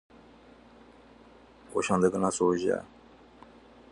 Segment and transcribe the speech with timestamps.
[1.73, 2.83] 我再跟他說一下